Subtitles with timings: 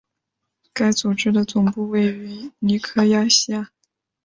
[0.73, 3.69] 该组织的总部位于尼科西亚。